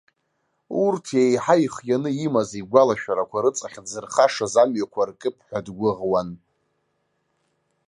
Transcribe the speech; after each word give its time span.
Урҭ 0.85 1.05
еиҳа 1.21 1.55
ихианы 1.65 2.09
имаз 2.25 2.49
игәалашәарақәа 2.59 3.43
рыҵахь 3.43 3.77
дзырхашаз 3.85 4.53
амҩақәа 4.63 5.03
ркып 5.09 5.37
ҳәа 5.47 5.59
дгәыӷуан. 5.65 6.29